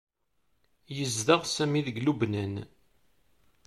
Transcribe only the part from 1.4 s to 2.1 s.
Sami deg